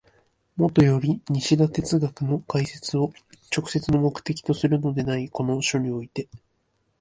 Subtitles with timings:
[0.55, 3.13] もとより西田哲学の解説を
[3.55, 6.27] 直接の目的とするのでないこの書において、